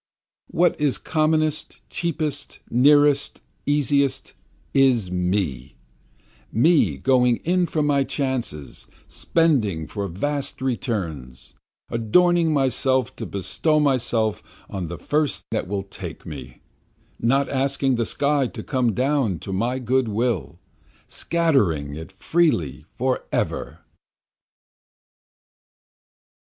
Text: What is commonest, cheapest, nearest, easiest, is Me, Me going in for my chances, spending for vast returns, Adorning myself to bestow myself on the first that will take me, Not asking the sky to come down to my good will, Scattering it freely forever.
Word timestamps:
What 0.47 0.81
is 0.81 0.97
commonest, 0.97 1.79
cheapest, 1.91 2.57
nearest, 2.71 3.39
easiest, 3.67 4.33
is 4.73 5.11
Me, 5.11 5.75
Me 6.51 6.97
going 6.97 7.35
in 7.43 7.67
for 7.67 7.83
my 7.83 8.03
chances, 8.03 8.87
spending 9.07 9.85
for 9.85 10.07
vast 10.07 10.59
returns, 10.59 11.53
Adorning 11.91 12.51
myself 12.51 13.15
to 13.17 13.27
bestow 13.27 13.79
myself 13.79 14.41
on 14.71 14.87
the 14.87 14.97
first 14.97 15.45
that 15.51 15.67
will 15.67 15.83
take 15.83 16.25
me, 16.25 16.61
Not 17.19 17.47
asking 17.47 17.93
the 17.93 18.05
sky 18.07 18.47
to 18.47 18.63
come 18.63 18.93
down 18.95 19.37
to 19.41 19.53
my 19.53 19.77
good 19.77 20.07
will, 20.07 20.57
Scattering 21.07 21.93
it 21.93 22.11
freely 22.13 22.87
forever. 22.97 23.81